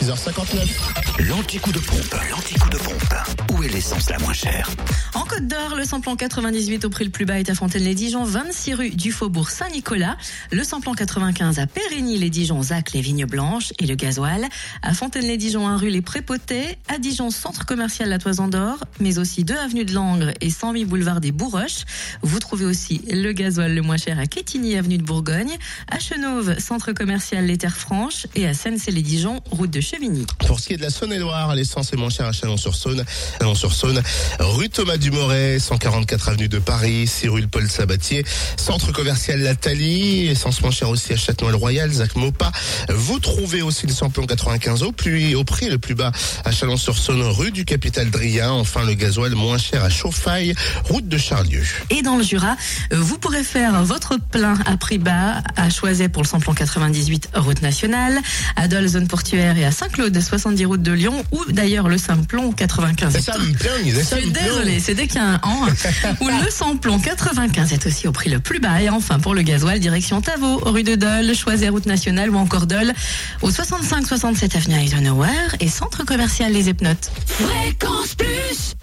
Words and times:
6h59. 0.00 1.28
L'anti-coup 1.28 1.72
de 1.72 1.78
pompe, 1.78 2.16
l'anti-coup 2.30 2.70
de 2.70 2.78
pompe. 2.78 3.49
Où 3.60 3.62
est 3.62 3.68
l'essence 3.68 4.08
la 4.08 4.18
moins 4.20 4.32
chère 4.32 4.70
En 5.12 5.20
Côte 5.24 5.46
d'Or, 5.46 5.76
le 5.76 5.84
samplon 5.84 6.16
98 6.16 6.86
au 6.86 6.88
prix 6.88 7.04
le 7.04 7.10
plus 7.10 7.26
bas 7.26 7.38
est 7.38 7.50
à 7.50 7.54
Fontaine-les-Dijon, 7.54 8.24
26 8.24 8.74
rue 8.74 8.88
du 8.88 9.12
Faubourg 9.12 9.50
Saint-Nicolas. 9.50 10.16
Le 10.50 10.64
samplon 10.64 10.94
95 10.94 11.58
à 11.58 11.66
Périgny-les-Dijon, 11.66 12.62
Zac, 12.62 12.92
les 12.92 13.02
Vignes 13.02 13.26
Blanches 13.26 13.74
et 13.78 13.84
le 13.84 13.96
gasoil. 13.96 14.48
À 14.80 14.94
Fontaine-les-Dijon, 14.94 15.68
1 15.68 15.76
rue 15.76 15.90
Les 15.90 16.00
Prépotés. 16.00 16.78
À 16.88 16.96
Dijon, 16.96 17.30
centre 17.30 17.66
commercial 17.66 18.08
La 18.08 18.16
Toison 18.16 18.48
d'Or, 18.48 18.78
mais 18.98 19.18
aussi 19.18 19.44
2 19.44 19.54
avenue 19.54 19.84
de 19.84 19.92
Langres 19.92 20.32
et 20.40 20.48
108 20.48 20.86
boulevard 20.86 21.20
des 21.20 21.30
Bourroches. 21.30 21.84
Vous 22.22 22.38
trouvez 22.38 22.64
aussi 22.64 23.02
le 23.10 23.32
gasoil 23.32 23.74
le 23.74 23.82
moins 23.82 23.98
cher 23.98 24.18
à 24.18 24.24
Quétigny, 24.24 24.78
avenue 24.78 24.96
de 24.96 25.04
Bourgogne. 25.04 25.58
À 25.90 25.98
Chenauve, 25.98 26.58
centre 26.58 26.92
commercial 26.92 27.44
Les 27.44 27.58
Terres 27.58 27.76
Franches. 27.76 28.26
Et 28.34 28.46
à 28.46 28.54
Seine-c'est-les-Dijon, 28.54 29.42
route 29.50 29.70
de 29.70 29.82
Chevigny. 29.82 30.24
Pour 30.46 30.60
ce 30.60 30.68
qui 30.68 30.72
est 30.72 30.78
de 30.78 30.82
la 30.82 30.88
Saône-et-Loire, 30.88 31.54
l'essence 31.54 31.92
est 31.92 31.96
moins 31.96 32.08
chère 32.08 32.26
à 32.26 32.32
Chalon-sur-Saône. 32.32 33.04
Chalon-sur-Saône, 33.50 34.00
rue 34.38 34.68
Thomas 34.68 34.96
Dumoret, 34.96 35.58
144 35.58 36.28
avenue 36.28 36.48
de 36.48 36.60
Paris, 36.60 37.08
6 37.08 37.28
rue 37.28 37.46
Paul 37.48 37.68
Sabatier, 37.68 38.24
centre 38.56 38.92
commercial 38.92 39.40
La 39.40 39.56
Thalie, 39.56 40.28
essence 40.28 40.60
moins 40.62 40.70
chère 40.70 40.88
aussi 40.88 41.12
à 41.12 41.16
Châtenois-le-Royal, 41.16 41.90
Zac 41.90 42.14
Mopa. 42.14 42.52
Vous 42.88 43.18
trouvez 43.18 43.62
aussi 43.62 43.88
le 43.88 43.92
samplon 43.92 44.26
95 44.26 44.84
au, 44.84 44.92
plus, 44.92 45.34
au 45.34 45.42
prix 45.42 45.68
le 45.68 45.78
plus 45.78 45.96
bas 45.96 46.12
à 46.44 46.52
Chalon-sur-Saône, 46.52 47.22
rue 47.22 47.50
du 47.50 47.64
Capital 47.64 48.08
Drien. 48.10 48.52
Enfin, 48.52 48.84
le 48.84 48.94
gasoil 48.94 49.34
moins 49.34 49.58
cher 49.58 49.82
à 49.82 49.90
Chauffaille, 49.90 50.54
route 50.84 51.08
de 51.08 51.18
Charlieu. 51.18 51.64
Et 51.90 52.02
dans 52.02 52.16
le 52.16 52.22
Jura, 52.22 52.56
vous 52.92 53.18
pourrez 53.18 53.42
faire 53.42 53.82
votre 53.82 54.16
plein 54.30 54.54
à 54.64 54.76
prix 54.76 54.98
bas 54.98 55.42
à 55.56 55.70
Choiset 55.70 56.08
pour 56.08 56.22
le 56.22 56.28
samplon 56.28 56.54
98 56.54 57.30
route 57.34 57.62
nationale, 57.62 58.20
à 58.54 58.68
Dole 58.68 58.86
zone 58.86 59.08
portuaire 59.08 59.58
et 59.58 59.64
à 59.64 59.72
Saint-Claude 59.72 60.18
70 60.20 60.66
route 60.66 60.82
de 60.82 60.92
Lyon 60.92 61.24
ou 61.32 61.44
d'ailleurs 61.50 61.88
le 61.88 61.98
samplon 61.98 62.52
95. 62.52 63.12
C'est 63.12 63.39
ça 63.40 63.46
me 63.46 63.52
plaigne, 63.54 63.92
c'est 63.94 64.02
ça 64.04 64.16
Je 64.16 64.20
suis 64.22 64.28
me 64.30 64.34
plaigne. 64.34 64.46
désolée, 64.48 64.80
c'est 64.80 64.94
dès 64.94 65.06
qu'il 65.06 65.16
y 65.16 65.24
a 65.24 65.28
un 65.28 65.40
an. 65.42 65.66
Ou 66.20 66.28
le 66.28 66.50
samplon 66.50 66.98
95 66.98 67.72
est 67.72 67.86
aussi 67.86 68.06
au 68.08 68.12
prix 68.12 68.30
le 68.30 68.38
plus 68.40 68.60
bas. 68.60 68.80
Et 68.82 68.88
enfin, 68.90 69.18
pour 69.18 69.34
le 69.34 69.42
gasoil, 69.42 69.80
direction 69.80 70.20
Tavaux, 70.20 70.58
rue 70.58 70.82
de 70.82 70.94
Dole, 70.94 71.34
Choiset 71.34 71.68
route 71.68 71.86
nationale 71.86 72.30
ou 72.30 72.36
encore 72.36 72.66
Dole, 72.66 72.92
au 73.42 73.50
65-67 73.50 74.56
avenue 74.56 74.82
Eisenhower 74.84 75.28
et 75.60 75.68
centre 75.68 76.04
commercial 76.04 76.52
Les 76.52 76.68
Epnotes. 76.68 77.10
Fréquence 77.26 78.14
Plus 78.14 78.26